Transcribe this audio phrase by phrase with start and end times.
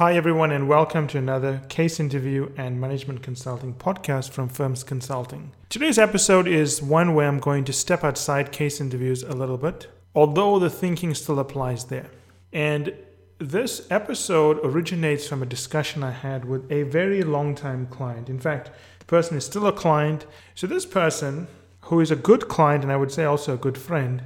[0.00, 5.52] Hi, everyone, and welcome to another case interview and management consulting podcast from Firms Consulting.
[5.68, 9.88] Today's episode is one where I'm going to step outside case interviews a little bit,
[10.14, 12.10] although the thinking still applies there.
[12.50, 12.94] And
[13.36, 18.30] this episode originates from a discussion I had with a very long time client.
[18.30, 18.70] In fact,
[19.00, 20.24] the person is still a client.
[20.54, 21.46] So, this person,
[21.82, 24.22] who is a good client and I would say also a good friend,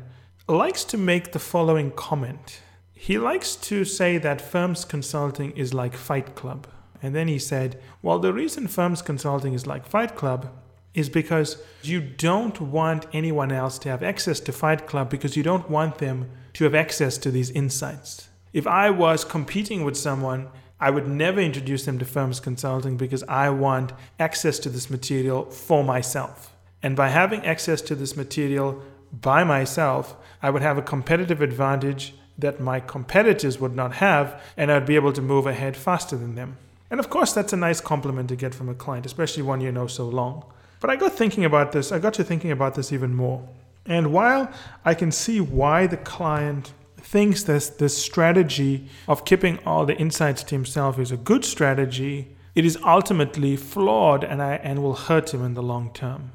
[0.46, 2.60] likes to make the following comment.
[3.04, 6.66] He likes to say that firms consulting is like Fight Club.
[7.02, 10.50] And then he said, Well, the reason firms consulting is like Fight Club
[10.94, 15.42] is because you don't want anyone else to have access to Fight Club because you
[15.42, 18.30] don't want them to have access to these insights.
[18.54, 20.48] If I was competing with someone,
[20.80, 25.50] I would never introduce them to firms consulting because I want access to this material
[25.50, 26.56] for myself.
[26.82, 32.14] And by having access to this material by myself, I would have a competitive advantage
[32.38, 36.34] that my competitors would not have, and I'd be able to move ahead faster than
[36.34, 36.56] them.
[36.90, 39.72] And of course, that's a nice compliment to get from a client, especially one you
[39.72, 40.44] know so long.
[40.80, 43.48] But I got thinking about this, I got to thinking about this even more.
[43.86, 44.50] And while
[44.84, 50.42] I can see why the client thinks this, this strategy of keeping all the insights
[50.44, 55.34] to himself is a good strategy, it is ultimately flawed and, I, and will hurt
[55.34, 56.32] him in the long term.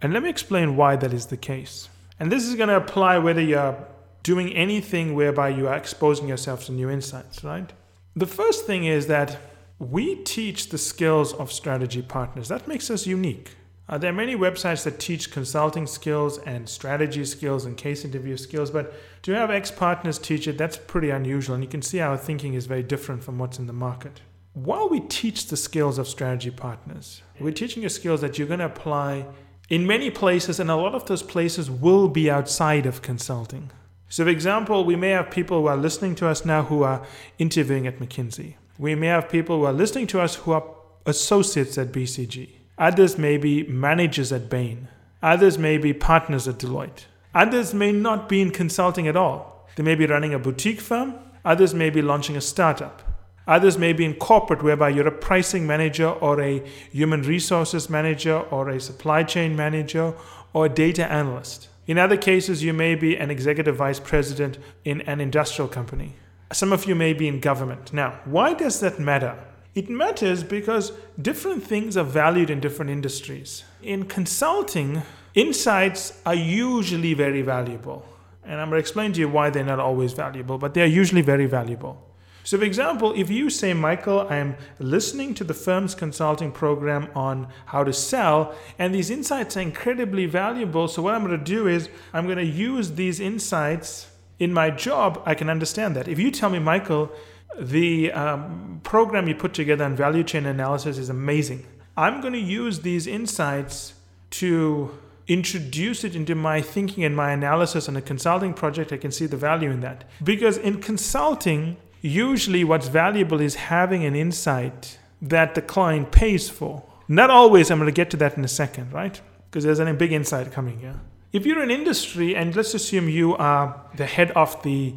[0.00, 1.88] And let me explain why that is the case.
[2.20, 3.76] And this is going to apply whether you're
[4.22, 7.72] doing anything whereby you are exposing yourself to new insights, right?
[8.14, 9.38] The first thing is that
[9.78, 12.48] we teach the skills of strategy partners.
[12.48, 13.56] That makes us unique.
[13.88, 18.36] Uh, there are many websites that teach consulting skills and strategy skills and case interview
[18.36, 21.54] skills, but to have ex partners teach it, that's pretty unusual.
[21.54, 24.20] And you can see our thinking is very different from what's in the market.
[24.54, 28.60] While we teach the skills of strategy partners, we're teaching you skills that you're going
[28.60, 29.26] to apply
[29.68, 33.70] in many places, and a lot of those places will be outside of consulting.
[34.12, 37.02] So, for example, we may have people who are listening to us now who are
[37.38, 38.56] interviewing at McKinsey.
[38.78, 40.64] We may have people who are listening to us who are
[41.06, 42.50] associates at BCG.
[42.76, 44.88] Others may be managers at Bain.
[45.22, 47.06] Others may be partners at Deloitte.
[47.34, 49.66] Others may not be in consulting at all.
[49.76, 51.14] They may be running a boutique firm.
[51.46, 53.00] Others may be launching a startup.
[53.46, 56.58] Others may be in corporate, whereby you're a pricing manager or a
[56.90, 60.12] human resources manager or a supply chain manager
[60.52, 61.70] or a data analyst.
[61.86, 66.14] In other cases, you may be an executive vice president in an industrial company.
[66.52, 67.92] Some of you may be in government.
[67.92, 69.36] Now, why does that matter?
[69.74, 73.64] It matters because different things are valued in different industries.
[73.82, 75.02] In consulting,
[75.34, 78.06] insights are usually very valuable.
[78.44, 81.22] And I'm going to explain to you why they're not always valuable, but they're usually
[81.22, 82.06] very valuable.
[82.44, 87.48] So, for example, if you say, Michael, I'm listening to the firm's consulting program on
[87.66, 90.88] how to sell, and these insights are incredibly valuable.
[90.88, 94.70] So, what I'm going to do is I'm going to use these insights in my
[94.70, 95.22] job.
[95.24, 96.08] I can understand that.
[96.08, 97.12] If you tell me, Michael,
[97.58, 101.64] the um, program you put together on value chain analysis is amazing,
[101.96, 103.94] I'm going to use these insights
[104.30, 104.98] to
[105.28, 108.92] introduce it into my thinking and my analysis on a consulting project.
[108.92, 110.04] I can see the value in that.
[110.22, 116.82] Because in consulting, Usually, what's valuable is having an insight that the client pays for.
[117.06, 119.20] Not always, I'm going to get to that in a second, right?
[119.48, 121.00] Because there's a big insight coming here.
[121.32, 124.94] If you're an industry, and let's assume you are the head of the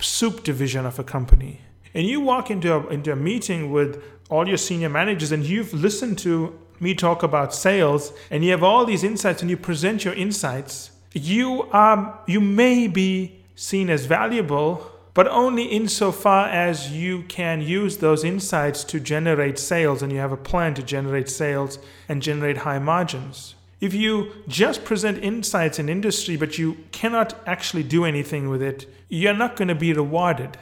[0.00, 1.60] soup division of a company,
[1.94, 5.72] and you walk into a, into a meeting with all your senior managers and you've
[5.72, 10.04] listened to me talk about sales and you have all these insights and you present
[10.04, 17.24] your insights, you, are, you may be seen as valuable but only insofar as you
[17.24, 21.80] can use those insights to generate sales and you have a plan to generate sales
[22.08, 23.56] and generate high margins.
[23.80, 28.86] If you just present insights in industry but you cannot actually do anything with it,
[29.08, 30.56] you're not going to be rewarded.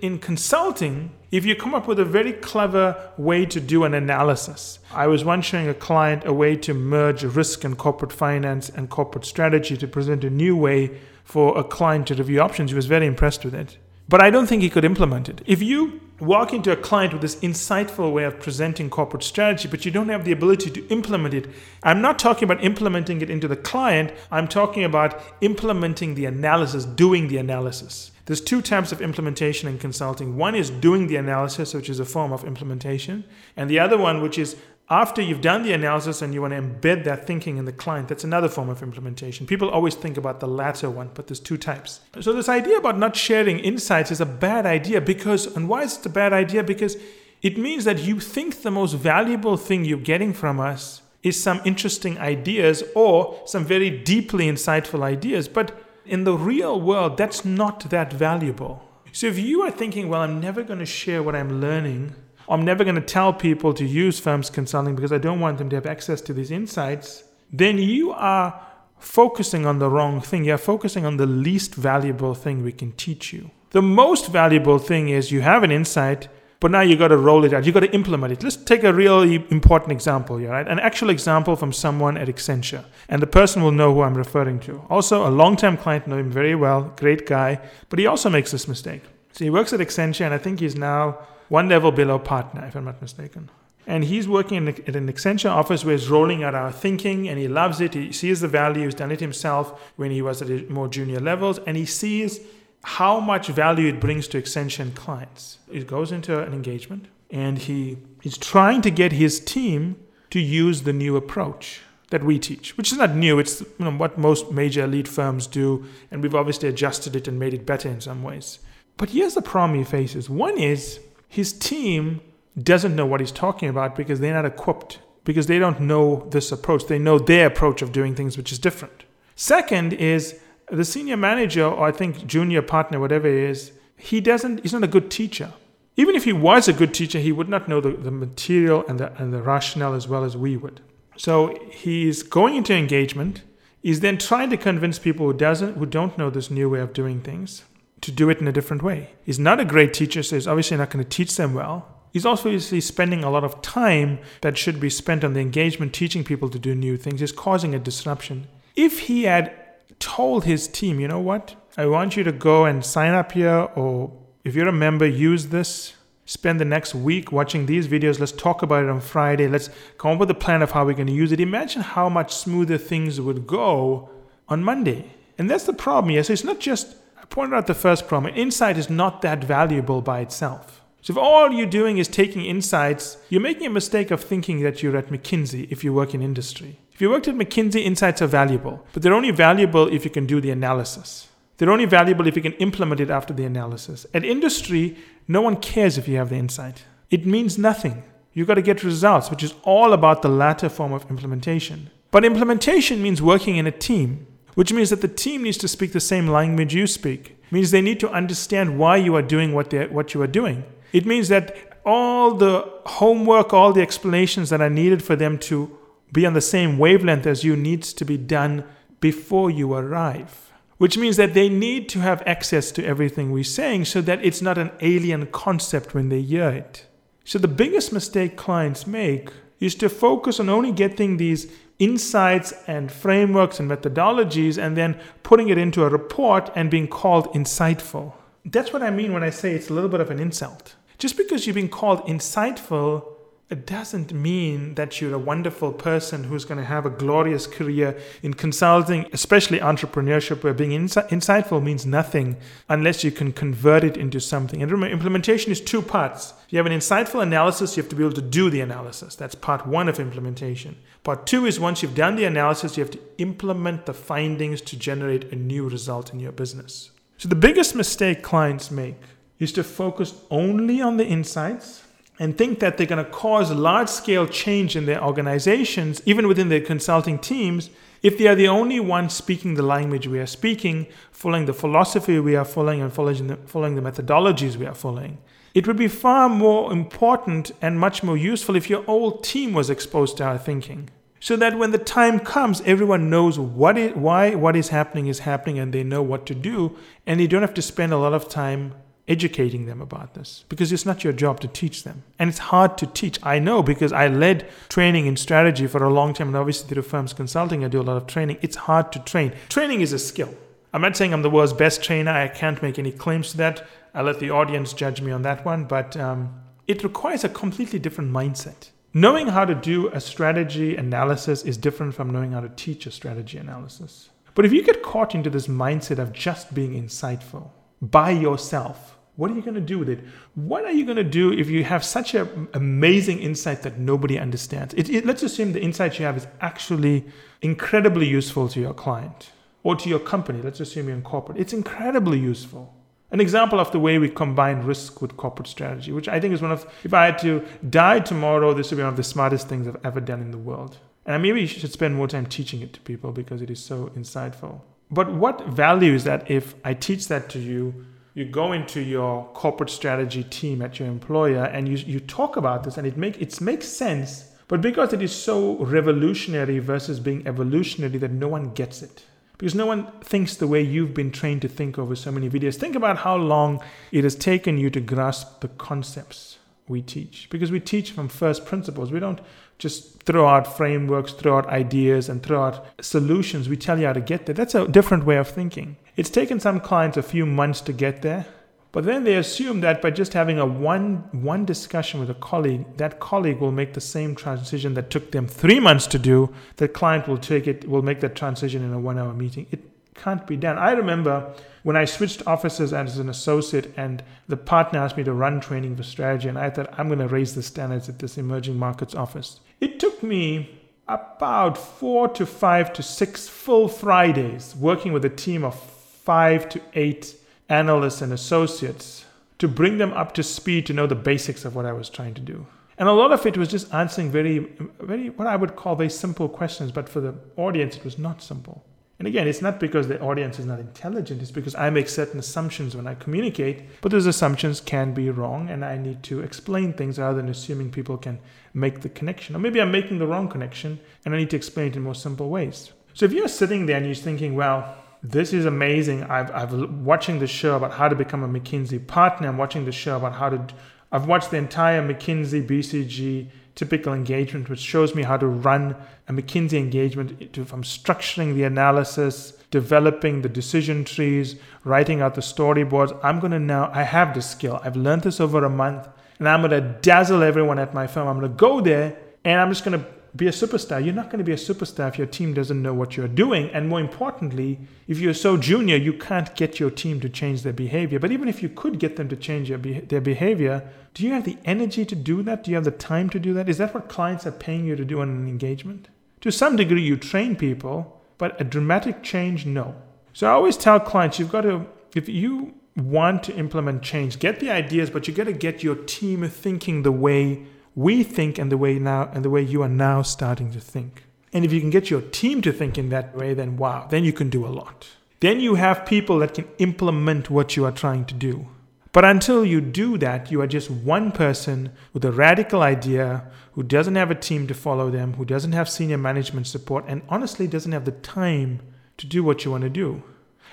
[0.00, 4.80] In consulting, if you come up with a very clever way to do an analysis,
[4.92, 8.90] I was once showing a client a way to merge risk and corporate finance and
[8.90, 12.70] corporate strategy to present a new way for a client to review options.
[12.70, 13.78] He was very impressed with it.
[14.08, 15.40] But I don't think he could implement it.
[15.46, 19.84] If you walk into a client with this insightful way of presenting corporate strategy, but
[19.84, 21.48] you don't have the ability to implement it,
[21.82, 26.84] I'm not talking about implementing it into the client, I'm talking about implementing the analysis,
[26.84, 28.12] doing the analysis.
[28.26, 30.36] There's two types of implementation in consulting.
[30.36, 33.24] One is doing the analysis, which is a form of implementation,
[33.56, 34.56] and the other one, which is
[34.90, 38.08] after you've done the analysis and you want to embed that thinking in the client,
[38.08, 39.46] that's another form of implementation.
[39.46, 42.00] People always think about the latter one, but there's two types.
[42.20, 45.96] So, this idea about not sharing insights is a bad idea because, and why is
[45.96, 46.62] it a bad idea?
[46.62, 46.98] Because
[47.40, 51.62] it means that you think the most valuable thing you're getting from us is some
[51.64, 55.48] interesting ideas or some very deeply insightful ideas.
[55.48, 55.72] But
[56.04, 58.82] in the real world, that's not that valuable.
[59.12, 62.14] So if you are thinking, well, I'm never going to share what I'm learning,
[62.48, 65.70] I'm never going to tell people to use firms consulting because I don't want them
[65.70, 68.60] to have access to these insights, then you are
[68.98, 70.44] focusing on the wrong thing.
[70.44, 73.50] You're focusing on the least valuable thing we can teach you.
[73.70, 76.28] The most valuable thing is you have an insight,
[76.60, 77.66] but now you got to roll it out.
[77.66, 78.42] You got to implement it.
[78.42, 80.66] Let's take a really important example here, right?
[80.66, 84.60] An actual example from someone at Accenture, and the person will know who I'm referring
[84.60, 84.82] to.
[84.88, 88.66] Also, a long-time client, know him very well, great guy, but he also makes this
[88.66, 89.02] mistake.
[89.32, 91.18] So he works at Accenture, and I think he's now
[91.48, 93.50] one level below partner, if I'm not mistaken.
[93.86, 97.38] And he's working in at an Accenture office where he's rolling out our thinking and
[97.38, 97.94] he loves it.
[97.94, 98.84] He sees the value.
[98.84, 101.58] He's done it himself when he was at more junior levels.
[101.66, 102.40] And he sees
[102.82, 105.58] how much value it brings to Accenture clients.
[105.70, 109.96] He goes into an engagement and he is trying to get his team
[110.30, 113.38] to use the new approach that we teach, which is not new.
[113.38, 115.84] It's you know, what most major elite firms do.
[116.10, 118.60] And we've obviously adjusted it and made it better in some ways.
[118.96, 120.30] But here's the problem he faces.
[120.30, 121.00] One is
[121.34, 122.20] his team
[122.62, 126.52] doesn't know what he's talking about because they're not equipped, because they don't know this
[126.52, 126.86] approach.
[126.86, 129.02] They know their approach of doing things, which is different.
[129.34, 130.38] Second is
[130.70, 134.84] the senior manager, or I think junior partner, whatever he is, he doesn't, he's not
[134.84, 135.52] a good teacher.
[135.96, 139.00] Even if he was a good teacher, he would not know the, the material and
[139.00, 140.82] the, and the rationale as well as we would.
[141.16, 143.42] So he's going into engagement.
[143.82, 146.92] He's then trying to convince people who doesn't who don't know this new way of
[146.92, 147.64] doing things
[148.04, 149.10] to do it in a different way.
[149.24, 151.88] He's not a great teacher, so he's obviously not going to teach them well.
[152.12, 155.92] He's also obviously spending a lot of time that should be spent on the engagement,
[155.92, 157.20] teaching people to do new things.
[157.20, 158.46] He's causing a disruption.
[158.76, 159.52] If he had
[159.98, 163.68] told his team, you know what, I want you to go and sign up here,
[163.74, 164.12] or
[164.44, 165.94] if you're a member, use this.
[166.26, 168.20] Spend the next week watching these videos.
[168.20, 169.48] Let's talk about it on Friday.
[169.48, 169.68] Let's
[169.98, 171.40] come up with a plan of how we're going to use it.
[171.40, 174.08] Imagine how much smoother things would go
[174.48, 175.10] on Monday.
[175.36, 176.22] And that's the problem here.
[176.22, 178.34] So it's not just, I pointed out the first problem.
[178.36, 180.82] Insight is not that valuable by itself.
[181.00, 184.82] So if all you're doing is taking insights, you're making a mistake of thinking that
[184.82, 186.78] you're at McKinsey if you work in industry.
[186.92, 190.26] If you worked at McKinsey, insights are valuable, but they're only valuable if you can
[190.26, 191.28] do the analysis.
[191.56, 194.04] They're only valuable if you can implement it after the analysis.
[194.12, 196.84] At industry, no one cares if you have the insight.
[197.10, 198.04] It means nothing.
[198.34, 201.88] You've got to get results, which is all about the latter form of implementation.
[202.10, 205.92] But implementation means working in a team, which means that the team needs to speak
[205.92, 207.36] the same language you speak.
[207.44, 210.64] It means they need to understand why you are doing what, what you are doing.
[210.92, 215.76] It means that all the homework, all the explanations that are needed for them to
[216.12, 218.64] be on the same wavelength as you needs to be done
[219.00, 220.52] before you arrive.
[220.78, 224.42] Which means that they need to have access to everything we're saying so that it's
[224.42, 226.86] not an alien concept when they hear it.
[227.24, 229.30] So the biggest mistake clients make
[229.60, 235.48] is to focus on only getting these insights and frameworks and methodologies and then putting
[235.48, 238.12] it into a report and being called insightful.
[238.44, 240.76] That's what I mean when I say it's a little bit of an insult.
[240.98, 243.13] Just because you've been called insightful,
[243.50, 247.96] it doesn't mean that you're a wonderful person who's going to have a glorious career
[248.22, 252.38] in consulting, especially entrepreneurship, where being insi- insightful means nothing
[252.70, 254.62] unless you can convert it into something.
[254.62, 256.32] And remember, implementation is two parts.
[256.46, 259.14] If you have an insightful analysis, you have to be able to do the analysis.
[259.14, 260.76] That's part one of implementation.
[261.02, 264.76] Part two is once you've done the analysis, you have to implement the findings to
[264.78, 266.90] generate a new result in your business.
[267.18, 268.96] So, the biggest mistake clients make
[269.38, 271.82] is to focus only on the insights
[272.18, 276.48] and think that they're going to cause large scale change in their organizations, even within
[276.48, 277.70] their consulting teams,
[278.02, 282.20] if they are the only ones speaking the language we are speaking, following the philosophy
[282.20, 285.18] we are following, and following the, following the methodologies we are following.
[285.54, 289.70] It would be far more important and much more useful if your whole team was
[289.70, 290.90] exposed to our thinking.
[291.20, 295.20] So that when the time comes, everyone knows what is, why what is happening is
[295.20, 298.12] happening and they know what to do, and you don't have to spend a lot
[298.12, 298.74] of time
[299.06, 302.02] educating them about this because it's not your job to teach them.
[302.18, 303.18] And it's hard to teach.
[303.22, 306.82] I know because I led training in strategy for a long time and obviously through
[306.82, 308.38] firms consulting, I do a lot of training.
[308.40, 309.32] It's hard to train.
[309.48, 310.34] Training is a skill.
[310.72, 312.10] I'm not saying I'm the world's best trainer.
[312.10, 313.66] I can't make any claims to that.
[313.94, 315.64] I'll let the audience judge me on that one.
[315.64, 316.34] But um,
[316.66, 318.70] it requires a completely different mindset.
[318.92, 322.90] Knowing how to do a strategy analysis is different from knowing how to teach a
[322.90, 324.08] strategy analysis.
[324.34, 329.30] But if you get caught into this mindset of just being insightful by yourself, what
[329.30, 330.00] are you going to do with it?
[330.34, 334.18] What are you going to do if you have such an amazing insight that nobody
[334.18, 334.74] understands?
[334.74, 337.04] It, it, let's assume the insight you have is actually
[337.40, 339.30] incredibly useful to your client
[339.62, 340.42] or to your company.
[340.42, 341.38] Let's assume you're in corporate.
[341.38, 342.74] It's incredibly useful.
[343.12, 346.42] An example of the way we combine risk with corporate strategy, which I think is
[346.42, 349.48] one of, if I had to die tomorrow, this would be one of the smartest
[349.48, 350.78] things I've ever done in the world.
[351.06, 353.92] And maybe you should spend more time teaching it to people because it is so
[353.94, 354.62] insightful.
[354.90, 359.24] But what value is that if I teach that to you you go into your
[359.34, 363.20] corporate strategy team at your employer and you, you talk about this and it make
[363.20, 368.52] it makes sense but because it is so revolutionary versus being evolutionary that no one
[368.52, 369.04] gets it.
[369.38, 372.56] Because no one thinks the way you've been trained to think over so many videos.
[372.56, 377.50] Think about how long it has taken you to grasp the concepts we teach because
[377.50, 379.20] we teach from first principles we don't
[379.58, 383.92] just throw out frameworks throw out ideas and throw out solutions we tell you how
[383.92, 387.24] to get there that's a different way of thinking it's taken some clients a few
[387.24, 388.26] months to get there,
[388.72, 392.64] but then they assume that by just having a one one discussion with a colleague,
[392.78, 396.34] that colleague will make the same transition that took them three months to do.
[396.56, 399.46] The client will take it, will make that transition in a one-hour meeting.
[399.52, 399.60] It
[399.94, 400.58] can't be done.
[400.58, 401.32] I remember
[401.62, 405.76] when I switched offices as an associate and the partner asked me to run training
[405.76, 408.94] for strategy, and I thought I'm going to raise the standards at this emerging markets
[408.94, 409.40] office.
[409.60, 415.44] It took me about four to five to six full Fridays working with a team
[415.44, 417.16] of five to eight
[417.48, 419.06] analysts and associates
[419.38, 422.14] to bring them up to speed to know the basics of what I was trying
[422.14, 422.46] to do.
[422.76, 424.38] And a lot of it was just answering very,
[424.80, 428.22] very, what I would call very simple questions, but for the audience, it was not
[428.22, 428.64] simple.
[428.98, 432.20] And again, it's not because the audience is not intelligent, it's because I make certain
[432.20, 436.72] assumptions when I communicate, but those assumptions can be wrong, and I need to explain
[436.72, 438.20] things rather than assuming people can
[438.52, 439.34] make the connection.
[439.34, 441.94] Or maybe I'm making the wrong connection, and I need to explain it in more
[441.94, 442.72] simple ways.
[442.94, 446.04] So if you're sitting there and you're thinking, well, this is amazing.
[446.04, 449.28] I've, I've watching the show about how to become a McKinsey partner.
[449.28, 450.46] I'm watching the show about how to.
[450.90, 455.76] I've watched the entire McKinsey BCG typical engagement, which shows me how to run
[456.08, 462.20] a McKinsey engagement to, from structuring the analysis, developing the decision trees, writing out the
[462.20, 462.98] storyboards.
[463.02, 464.60] I'm going to now, I have this skill.
[464.62, 468.08] I've learned this over a month and I'm going to dazzle everyone at my firm.
[468.08, 470.84] I'm going to go there and I'm just going to be a superstar.
[470.84, 473.50] You're not going to be a superstar if your team doesn't know what you're doing.
[473.50, 477.52] And more importantly, if you're so junior, you can't get your team to change their
[477.52, 477.98] behavior.
[477.98, 481.36] But even if you could get them to change their behavior, do you have the
[481.44, 482.44] energy to do that?
[482.44, 483.48] Do you have the time to do that?
[483.48, 485.88] Is that what clients are paying you to do on an engagement?
[486.20, 489.74] To some degree, you train people, but a dramatic change, no.
[490.12, 491.66] So I always tell clients you've got to,
[491.96, 495.74] if you want to implement change, get the ideas, but you've got to get your
[495.74, 499.68] team thinking the way we think and the way now and the way you are
[499.68, 501.04] now starting to think.
[501.32, 504.04] And if you can get your team to think in that way, then wow, then
[504.04, 504.86] you can do a lot.
[505.20, 508.46] Then you have people that can implement what you are trying to do.
[508.92, 513.64] But until you do that, you are just one person with a radical idea who
[513.64, 517.48] doesn't have a team to follow them, who doesn't have senior management support, and honestly
[517.48, 518.60] doesn't have the time
[518.98, 520.02] to do what you want to do.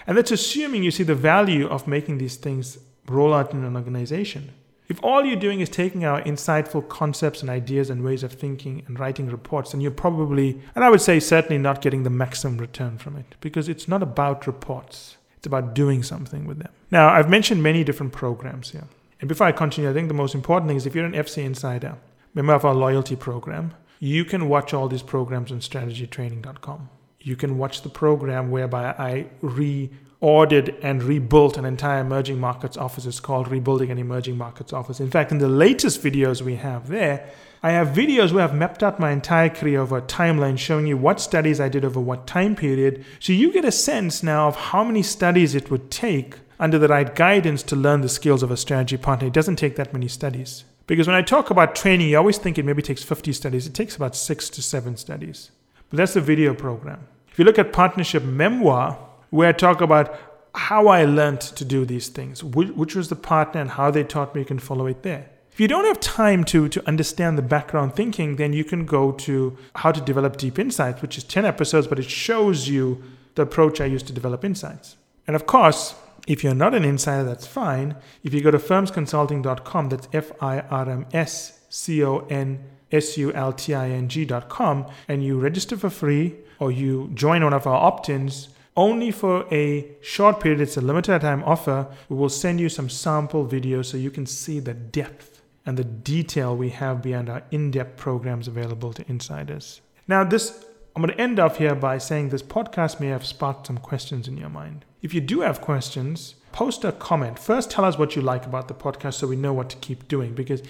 [0.08, 3.76] And that's assuming you see the value of making these things roll out in an
[3.76, 4.52] organization.
[4.92, 8.84] If all you're doing is taking our insightful concepts and ideas and ways of thinking
[8.88, 12.58] and writing reports, then you're probably, and I would say certainly not getting the maximum
[12.58, 15.16] return from it because it's not about reports.
[15.38, 16.74] It's about doing something with them.
[16.92, 18.84] Now, I've mentioned many different programs here.
[19.22, 21.42] And before I continue, I think the most important thing is if you're an FC
[21.46, 21.96] Insider,
[22.34, 26.90] member of our loyalty program, you can watch all these programs on strategytraining.com.
[27.22, 29.90] You can watch the program whereby I re
[30.22, 33.06] ordered and rebuilt an entire emerging markets office.
[33.06, 35.00] It's called Rebuilding an Emerging Markets Office.
[35.00, 37.28] In fact, in the latest videos we have there,
[37.64, 40.96] I have videos where I've mapped out my entire career over a timeline showing you
[40.96, 43.04] what studies I did over what time period.
[43.20, 46.88] So you get a sense now of how many studies it would take under the
[46.88, 49.28] right guidance to learn the skills of a strategy partner.
[49.28, 50.64] It doesn't take that many studies.
[50.86, 53.66] Because when I talk about training, you always think it maybe takes 50 studies.
[53.66, 55.52] It takes about six to seven studies.
[55.90, 57.08] But that's the video program.
[57.32, 58.98] If you look at partnership memoir,
[59.30, 60.20] where I talk about
[60.54, 64.36] how I learned to do these things, which was the partner and how they taught
[64.36, 65.30] me, you can follow it there.
[65.50, 69.12] If you don't have time to, to understand the background thinking, then you can go
[69.14, 73.02] to How to Develop Deep Insights, which is 10 episodes, but it shows you
[73.36, 74.98] the approach I use to develop insights.
[75.26, 75.96] And of course,
[76.28, 77.96] if you're not an insider, that's fine.
[78.24, 83.18] If you go to firmsconsulting.com, that's F I R M S C O N S
[83.18, 87.54] U L T I N G.com, and you register for free or you join one
[87.54, 91.88] of our opt ins, only for a short period, it's a limited time offer.
[92.08, 95.84] We will send you some sample videos so you can see the depth and the
[95.84, 99.82] detail we have beyond our in depth programs available to insiders.
[100.08, 100.64] Now, this
[100.96, 104.28] I'm going to end off here by saying this podcast may have sparked some questions
[104.28, 104.86] in your mind.
[105.02, 107.40] If you do have questions, post a comment.
[107.40, 110.08] First, tell us what you like about the podcast so we know what to keep
[110.08, 110.62] doing because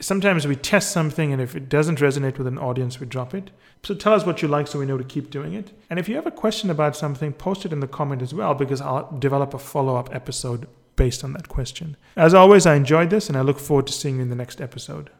[0.00, 3.50] sometimes we test something and if it doesn't resonate with an audience, we drop it.
[3.82, 5.72] So tell us what you like so we know to keep doing it.
[5.88, 8.54] And if you have a question about something, post it in the comment as well
[8.54, 10.66] because I'll develop a follow up episode
[10.96, 11.96] based on that question.
[12.16, 14.60] As always, I enjoyed this and I look forward to seeing you in the next
[14.60, 15.10] episode.